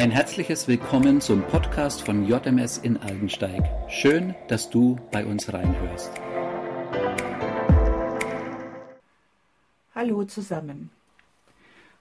Ein 0.00 0.10
herzliches 0.10 0.66
Willkommen 0.66 1.20
zum 1.20 1.42
Podcast 1.42 2.00
von 2.00 2.26
JMS 2.26 2.78
in 2.78 2.96
Aldensteig. 2.96 3.62
Schön, 3.90 4.34
dass 4.48 4.70
du 4.70 4.98
bei 5.12 5.26
uns 5.26 5.52
reinhörst. 5.52 6.10
Hallo 9.94 10.24
zusammen. 10.24 10.88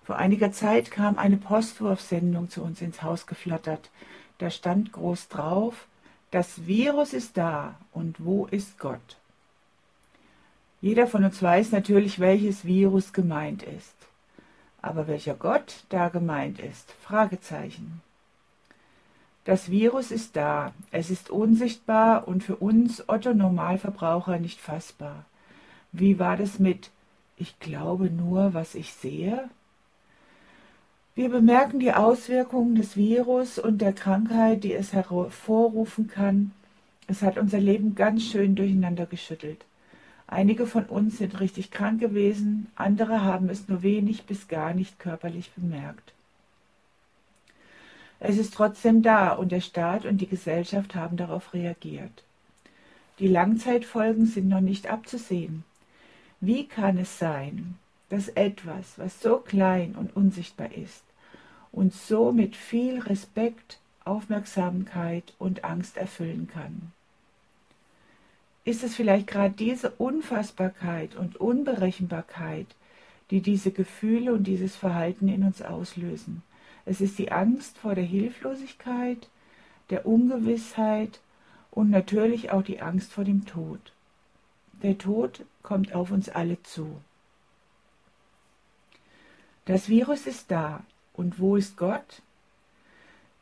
Vor 0.05 0.16
einiger 0.16 0.54
Zeit 0.54 0.91
kam 0.91 1.18
eine 1.18 1.36
Postwurfsendung 1.36 2.50
zu 2.50 2.64
uns 2.64 2.80
ins 2.80 3.04
Haus 3.04 3.27
geflattert. 3.27 3.89
Da 4.38 4.50
stand 4.50 4.93
groß 4.93 5.27
drauf, 5.27 5.86
das 6.31 6.66
Virus 6.68 7.11
ist 7.11 7.36
da 7.36 7.75
und 7.91 8.23
wo 8.23 8.45
ist 8.45 8.79
Gott? 8.79 9.18
Jeder 10.79 11.05
von 11.05 11.25
uns 11.25 11.43
weiß 11.43 11.73
natürlich, 11.73 12.21
welches 12.21 12.63
Virus 12.63 13.11
gemeint 13.11 13.61
ist. 13.61 14.09
Aber 14.82 15.07
welcher 15.07 15.34
Gott 15.34 15.84
da 15.89 16.09
gemeint 16.09 16.59
ist? 16.59 16.91
Fragezeichen. 17.02 18.01
Das 19.46 19.71
Virus 19.71 20.11
ist 20.11 20.36
da, 20.36 20.74
es 20.92 21.10
ist 21.10 21.29
unsichtbar 21.29 22.28
und 22.28 22.43
für 22.43 22.57
uns 22.57 23.07
Otto 23.07 23.33
Normalverbraucher 23.33 24.38
nicht 24.38 24.60
fassbar. 24.60 25.25
Wie 25.92 26.19
war 26.19 26.38
das 26.38 26.60
mit 26.60 26.92
Ich 27.36 27.60
glaube 27.60 28.10
nur, 28.11 28.54
was 28.54 28.75
ich 28.75 28.93
sehe? 28.93 29.50
Wir 31.16 31.30
bemerken 31.30 31.80
die 31.80 31.93
Auswirkungen 31.93 32.75
des 32.75 32.95
Virus 32.95 33.58
und 33.59 33.80
der 33.80 33.94
Krankheit, 33.94 34.64
die 34.64 34.73
es 34.73 34.94
hervorrufen 34.94 36.08
kann. 36.08 36.52
Es 37.08 37.22
hat 37.23 37.38
unser 37.38 37.59
Leben 37.59 37.95
ganz 37.95 38.23
schön 38.23 38.55
durcheinander 38.55 39.05
geschüttelt. 39.05 39.66
Einige 40.31 40.67
von 40.67 40.86
uns 40.86 41.17
sind 41.17 41.39
richtig 41.39 41.72
krank 41.72 42.00
gewesen, 42.00 42.67
andere 42.75 43.23
haben 43.23 43.50
es 43.50 43.67
nur 43.67 43.81
wenig 43.81 44.25
bis 44.25 44.47
gar 44.47 44.75
nicht 44.75 45.00
körperlich 45.00 45.50
bemerkt. 45.55 46.14
Es 48.19 48.38
ist 48.38 48.53
trotzdem 48.53 49.02
da 49.02 49.31
und 49.33 49.52
der 49.52 49.61
Staat 49.61 50.05
und 50.05 50.19
die 50.19 50.27
Gesellschaft 50.27 50.94
haben 50.94 51.17
darauf 51.17 51.55
reagiert. 51.55 52.23
Die 53.17 53.27
Langzeitfolgen 53.27 54.27
sind 54.27 54.50
noch 54.50 54.61
nicht 54.61 54.88
abzusehen. 54.88 55.63
Wie 56.39 56.67
kann 56.67 57.00
es 57.00 57.17
sein, 57.17 57.80
dass 58.09 58.27
etwas, 58.27 59.00
was 59.00 59.19
so 59.22 59.38
klein 59.38 59.95
und 59.95 60.16
unsichtbar 60.16 60.72
ist, 60.73 61.03
uns 61.72 62.07
so 62.07 62.31
mit 62.31 62.55
viel 62.55 63.00
Respekt, 63.00 63.80
Aufmerksamkeit 64.05 65.33
und 65.39 65.63
Angst 65.63 65.97
erfüllen 65.97 66.47
kann? 66.53 66.91
Ist 68.70 68.84
es 68.84 68.95
vielleicht 68.95 69.25
gerade 69.25 69.56
diese 69.56 69.89
Unfassbarkeit 69.89 71.16
und 71.16 71.38
Unberechenbarkeit, 71.38 72.67
die 73.31 73.42
diese 73.42 73.72
Gefühle 73.72 74.31
und 74.31 74.44
dieses 74.44 74.75
Verhalten 74.75 75.28
in 75.28 75.44
uns 75.44 75.64
auslösen? 75.64 76.44
Es 76.86 77.02
ist 77.02 77.17
die 77.17 77.31
Angst 77.31 77.80
vor 77.80 77.95
der 77.95 78.03
Hilflosigkeit, 78.03 79.28
der 79.90 80.06
Ungewissheit 80.06 81.20
und 81.72 81.90
natürlich 81.90 82.52
auch 82.52 82.62
die 82.62 82.80
Angst 82.80 83.12
vor 83.12 83.23
dem 83.23 83.47
Tod. 83.47 83.80
Der 84.84 85.00
Tod 85.00 85.45
kommt 85.64 85.95
auf 85.95 86.12
uns 86.12 86.30
alle 86.30 86.62
zu. 86.62 87.02
Das 89.66 89.90
Virus 89.90 90.28
ist 90.28 90.52
da. 90.52 90.84
Und 91.14 91.40
wo 91.40 91.56
ist 91.56 91.75
Gott? 91.75 92.22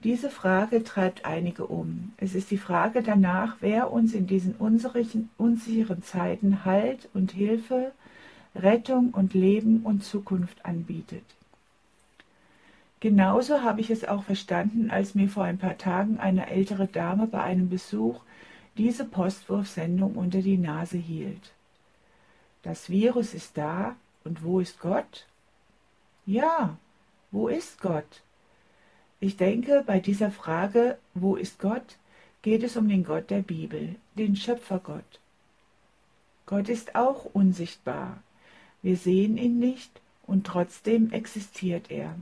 Diese 0.03 0.29
Frage 0.29 0.83
treibt 0.83 1.25
einige 1.25 1.65
um. 1.65 2.13
Es 2.17 2.35
ist 2.35 2.51
die 2.51 2.59
Frage 2.59 3.01
danach, 3.01 3.57
wer 3.61 3.91
uns 3.91 4.13
in 4.13 4.27
diesen 4.27 4.55
unsicheren 4.55 6.03
Zeiten 6.03 6.65
Halt 6.65 7.09
und 7.15 7.31
Hilfe, 7.31 7.91
Rettung 8.55 9.09
und 9.11 9.33
Leben 9.33 9.81
und 9.83 10.03
Zukunft 10.03 10.65
anbietet. 10.65 11.23
Genauso 12.99 13.61
habe 13.61 13.81
ich 13.81 13.89
es 13.89 14.05
auch 14.05 14.23
verstanden, 14.23 14.89
als 14.89 15.15
mir 15.15 15.29
vor 15.29 15.43
ein 15.43 15.57
paar 15.57 15.77
Tagen 15.77 16.19
eine 16.19 16.49
ältere 16.49 16.87
Dame 16.87 17.27
bei 17.27 17.41
einem 17.41 17.69
Besuch 17.69 18.21
diese 18.77 19.05
Postwurfsendung 19.05 20.15
unter 20.15 20.41
die 20.41 20.57
Nase 20.57 20.97
hielt. 20.97 21.53
Das 22.61 22.89
Virus 22.89 23.33
ist 23.33 23.57
da, 23.57 23.95
und 24.23 24.43
wo 24.43 24.59
ist 24.59 24.79
Gott? 24.79 25.25
Ja, 26.25 26.77
wo 27.31 27.47
ist 27.47 27.81
Gott? 27.81 28.21
Ich 29.19 29.37
denke, 29.37 29.83
bei 29.85 29.99
dieser 29.99 30.31
Frage, 30.31 30.97
wo 31.13 31.35
ist 31.35 31.59
Gott, 31.59 31.97
geht 32.43 32.63
es 32.63 32.77
um 32.77 32.87
den 32.87 33.03
Gott 33.03 33.29
der 33.29 33.41
Bibel, 33.41 33.95
den 34.15 34.35
Schöpfergott. 34.35 35.19
Gott 36.45 36.69
ist 36.69 36.95
auch 36.95 37.25
unsichtbar. 37.33 38.21
Wir 38.83 38.95
sehen 38.95 39.37
ihn 39.37 39.59
nicht 39.59 39.91
und 40.27 40.45
trotzdem 40.45 41.11
existiert 41.11 41.89
er. 41.89 42.15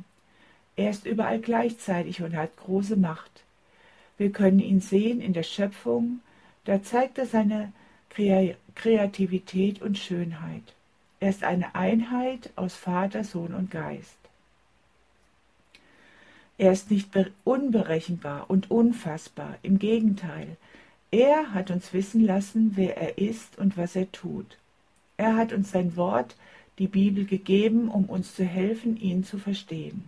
Er 0.78 0.90
ist 0.90 1.06
überall 1.06 1.40
gleichzeitig 1.40 2.22
und 2.22 2.36
hat 2.36 2.56
große 2.58 2.96
Macht. 2.96 3.44
Wir 4.18 4.32
können 4.32 4.60
ihn 4.60 4.80
sehen 4.80 5.22
in 5.22 5.34
der 5.34 5.44
Schöpfung, 5.44 6.22
da 6.64 6.82
zeigt 6.82 7.18
er 7.18 7.26
seine 7.26 7.74
Kreativität 8.76 9.82
und 9.82 9.98
Schönheit. 9.98 10.64
Er 11.20 11.30
ist 11.30 11.44
eine 11.44 11.76
Einheit 11.76 12.52
aus 12.56 12.76
Vater, 12.76 13.24
Sohn 13.24 13.54
und 13.54 13.70
Geist. 13.70 14.16
Er 16.58 16.72
ist 16.72 16.90
nicht 16.90 17.10
unberechenbar 17.44 18.50
und 18.50 18.72
unfassbar, 18.72 19.58
im 19.62 19.78
Gegenteil. 19.78 20.58
Er 21.12 21.54
hat 21.54 21.70
uns 21.70 21.94
wissen 21.94 22.24
lassen, 22.24 22.72
wer 22.76 22.98
er 22.98 23.18
ist 23.18 23.58
und 23.58 23.78
was 23.78 23.96
er 23.96 24.12
tut. 24.12 24.58
Er 25.18 25.36
hat 25.36 25.54
uns 25.54 25.72
sein 25.72 25.96
Wort, 25.96 26.36
die 26.80 26.88
Bibel, 26.88 27.26
gegeben, 27.26 27.90
um 27.90 28.06
uns 28.06 28.36
zu 28.36 28.44
helfen, 28.44 28.98
ihn 28.98 29.24
zu 29.24 29.38
verstehen. 29.38 30.06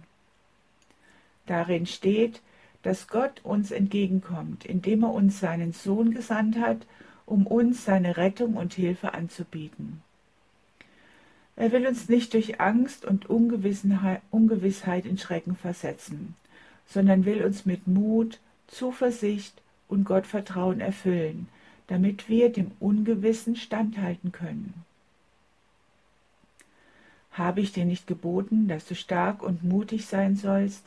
Darin 1.45 1.85
steht, 1.85 2.41
dass 2.83 3.07
Gott 3.07 3.41
uns 3.43 3.71
entgegenkommt, 3.71 4.65
indem 4.65 5.03
er 5.03 5.13
uns 5.13 5.39
seinen 5.39 5.73
Sohn 5.73 6.11
gesandt 6.11 6.57
hat, 6.57 6.85
um 7.25 7.45
uns 7.45 7.83
seine 7.83 8.17
Rettung 8.17 8.55
und 8.55 8.73
Hilfe 8.73 9.13
anzubieten. 9.13 10.01
Er 11.57 11.71
will 11.71 11.87
uns 11.87 12.07
nicht 12.07 12.33
durch 12.35 12.61
Angst 12.61 13.03
und 13.03 13.29
Ungewissheit 13.29 15.05
in 15.05 15.17
Schrecken 15.17 15.55
versetzen, 15.55 16.35
sondern 16.85 17.25
will 17.25 17.43
uns 17.43 17.65
mit 17.65 17.87
Mut, 17.87 18.39
Zuversicht 18.67 19.59
und 19.87 20.03
Gottvertrauen 20.03 20.79
erfüllen, 20.81 21.49
damit 21.87 22.29
wir 22.29 22.51
dem 22.51 22.71
Ungewissen 22.79 23.55
standhalten 23.55 24.31
können. 24.31 24.85
Habe 27.31 27.61
ich 27.61 27.71
dir 27.71 27.85
nicht 27.85 28.05
geboten, 28.05 28.67
dass 28.67 28.85
du 28.85 28.93
stark 28.93 29.41
und 29.41 29.63
mutig 29.63 30.05
sein 30.05 30.35
sollst? 30.35 30.83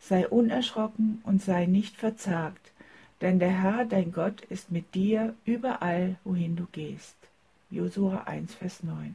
Sei 0.00 0.28
unerschrocken 0.28 1.20
und 1.24 1.42
sei 1.42 1.66
nicht 1.66 1.96
verzagt, 1.96 2.72
denn 3.20 3.38
der 3.38 3.50
Herr, 3.50 3.84
dein 3.84 4.12
Gott, 4.12 4.40
ist 4.42 4.72
mit 4.72 4.94
dir 4.94 5.34
überall, 5.44 6.16
wohin 6.24 6.56
du 6.56 6.66
gehst. 6.72 7.16
Josua 7.70 8.24
1, 8.24 8.54
Vers 8.54 8.82
9. 8.82 9.14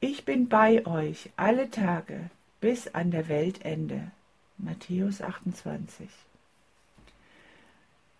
Ich 0.00 0.24
bin 0.24 0.48
bei 0.48 0.86
euch 0.86 1.28
alle 1.36 1.72
Tage 1.72 2.30
bis 2.60 2.86
an 2.94 3.10
der 3.10 3.26
Weltende. 3.28 4.12
Matthäus 4.56 5.20
28. 5.20 6.08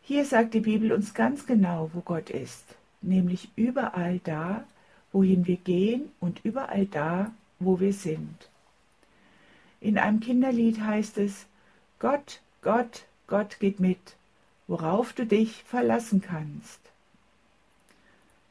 Hier 0.03 0.25
sagt 0.25 0.55
die 0.55 0.61
Bibel 0.61 0.91
uns 0.91 1.15
ganz 1.15 1.47
genau, 1.47 1.91
wo 1.95 2.01
Gott 2.01 2.31
ist, 2.31 2.65
nämlich 3.01 3.51
überall 3.55 4.19
da, 4.25 4.65
wohin 5.13 5.47
wir 5.47 5.57
gehen 5.57 6.11
und 6.19 6.45
überall 6.45 6.87
da, 6.87 7.31
wo 7.61 7.79
wir 7.79 7.93
sind. 7.93 8.49
In 9.81 9.99
einem 9.99 10.19
Kinderlied 10.19 10.81
heißt 10.81 11.17
es, 11.19 11.47
Gott, 12.01 12.41
Gott, 12.61 13.05
Gott 13.29 13.61
geht 13.61 13.79
mit, 13.79 14.17
worauf 14.67 15.13
du 15.13 15.25
dich 15.25 15.63
verlassen 15.63 16.23
kannst. 16.23 16.81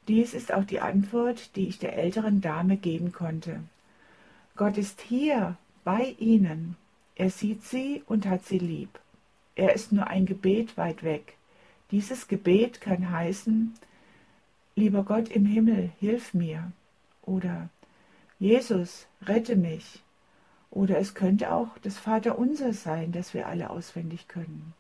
Dies 0.08 0.34
ist 0.34 0.54
auch 0.54 0.64
die 0.64 0.80
Antwort, 0.80 1.56
die 1.56 1.68
ich 1.68 1.80
der 1.80 1.98
älteren 1.98 2.42
Dame 2.42 2.78
geben 2.78 3.12
konnte. 3.12 3.60
Gott 4.56 4.78
ist 4.78 5.02
hier 5.02 5.58
bei 5.84 6.16
Ihnen. 6.20 6.78
Er 7.16 7.30
sieht 7.30 7.64
sie 7.64 8.04
und 8.06 8.26
hat 8.26 8.46
sie 8.46 8.60
lieb. 8.60 9.00
Er 9.56 9.74
ist 9.74 9.92
nur 9.92 10.08
ein 10.08 10.26
Gebet 10.26 10.78
weit 10.78 11.04
weg. 11.04 11.36
Dieses 11.92 12.28
Gebet 12.28 12.80
kann 12.80 13.12
heißen, 13.12 13.74
Lieber 14.76 15.04
Gott 15.04 15.30
im 15.30 15.48
Himmel, 15.48 15.90
hilf 16.00 16.36
mir. 16.36 16.72
Oder 17.24 17.70
Jesus, 18.38 19.08
rette 19.24 19.56
mich. 19.56 20.04
Oder 20.70 21.00
es 21.00 21.16
könnte 21.16 21.52
auch 21.52 21.80
das 21.80 21.98
Vaterunser 21.98 22.74
sein, 22.74 23.12
das 23.12 23.34
wir 23.34 23.48
alle 23.48 23.72
auswendig 23.72 24.28
können. 24.28 24.76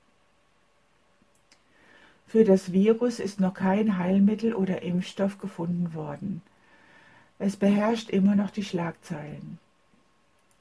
Für 2.27 2.43
das 2.43 2.73
Virus 2.73 3.19
ist 3.19 3.39
noch 3.39 3.53
kein 3.53 3.97
Heilmittel 3.97 4.53
oder 4.53 4.81
Impfstoff 4.81 5.37
gefunden 5.37 5.93
worden. 5.93 6.41
Es 7.39 7.55
beherrscht 7.55 8.09
immer 8.09 8.35
noch 8.35 8.49
die 8.49 8.65
Schlagzeilen. 8.65 9.59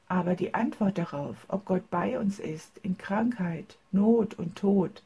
Aber 0.09 0.37
die 0.37 0.55
Antwort 0.55 0.97
darauf, 0.99 1.37
ob 1.49 1.65
Gott 1.65 1.91
bei 1.91 2.19
uns 2.21 2.39
ist, 2.39 2.79
in 2.85 2.97
Krankheit, 2.97 3.77
Not 3.91 4.35
und 4.35 4.57
Tod, 4.57 5.03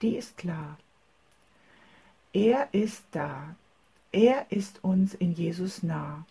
die 0.00 0.16
ist 0.16 0.36
klar. 0.36 0.76
Er 2.32 2.68
ist 2.72 3.04
da. 3.12 3.54
Er 4.10 4.46
ist 4.50 4.82
uns 4.82 5.14
in 5.14 5.32
Jesus 5.32 5.84
nah. 5.84 6.26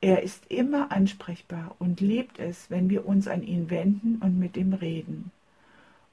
Er 0.00 0.22
ist 0.22 0.50
immer 0.50 0.90
ansprechbar 0.90 1.76
und 1.78 2.00
liebt 2.00 2.40
es, 2.40 2.70
wenn 2.70 2.90
wir 2.90 3.06
uns 3.06 3.28
an 3.28 3.44
ihn 3.44 3.70
wenden 3.70 4.16
und 4.20 4.38
mit 4.38 4.56
ihm 4.56 4.72
reden. 4.72 5.30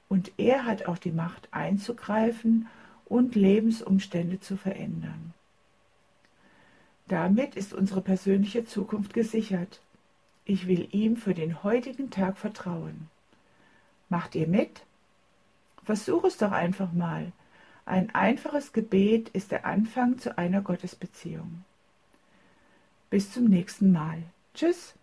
Und 0.08 0.30
er 0.36 0.64
hat 0.64 0.86
auch 0.86 0.98
die 0.98 1.10
Macht 1.10 1.48
einzugreifen 1.50 2.68
und 3.06 3.34
Lebensumstände 3.34 4.40
zu 4.40 4.56
verändern. 4.56 5.34
Damit 7.08 7.54
ist 7.54 7.74
unsere 7.74 8.00
persönliche 8.00 8.64
Zukunft 8.64 9.12
gesichert. 9.12 9.80
Ich 10.44 10.66
will 10.66 10.88
ihm 10.92 11.16
für 11.16 11.34
den 11.34 11.62
heutigen 11.62 12.10
Tag 12.10 12.38
vertrauen. 12.38 13.08
Macht 14.08 14.34
ihr 14.34 14.46
mit? 14.46 14.82
Versuch 15.84 16.24
es 16.24 16.38
doch 16.38 16.52
einfach 16.52 16.92
mal. 16.92 17.32
Ein 17.86 18.14
einfaches 18.14 18.72
Gebet 18.72 19.28
ist 19.30 19.50
der 19.50 19.66
Anfang 19.66 20.18
zu 20.18 20.38
einer 20.38 20.62
Gottesbeziehung. 20.62 21.64
Bis 23.10 23.30
zum 23.32 23.44
nächsten 23.44 23.92
Mal. 23.92 24.22
Tschüss. 24.54 24.94